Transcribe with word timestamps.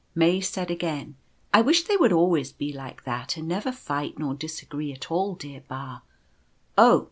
May 0.15 0.41
said 0.41 0.71
again:" 0.71 1.15
I 1.53 1.61
wish 1.61 1.83
they 1.83 1.95
would 1.95 2.11
always 2.11 2.51
be 2.51 2.73
like 2.73 3.03
that, 3.03 3.37
and 3.37 3.47
never 3.47 3.71
fight 3.71 4.17
nor 4.17 4.33
disagree 4.33 4.91
at 4.91 5.11
all, 5.11 5.35
dear 5.35 5.61
Ba. 5.69 6.01
Oh 6.75 6.99